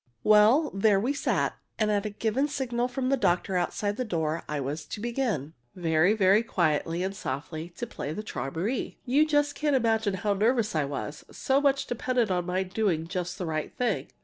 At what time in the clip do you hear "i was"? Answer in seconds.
4.49-4.83, 10.73-11.23